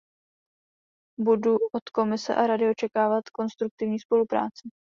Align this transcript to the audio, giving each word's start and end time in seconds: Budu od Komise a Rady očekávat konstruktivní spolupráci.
Budu 1.19 1.55
od 1.75 1.89
Komise 1.93 2.35
a 2.35 2.47
Rady 2.47 2.69
očekávat 2.69 3.29
konstruktivní 3.29 3.99
spolupráci. 3.99 4.69